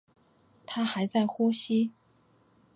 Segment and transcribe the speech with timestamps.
[0.65, 1.91] 她还在呼吸